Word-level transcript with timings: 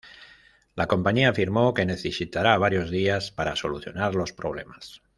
La 0.73 0.87
compañía 0.87 1.29
afirmó 1.29 1.75
que 1.75 1.85
necesitará 1.85 2.57
varios 2.57 2.89
días 2.89 3.29
para 3.29 3.55
solucionar 3.55 4.15
los 4.15 4.33
problemas. 4.33 5.03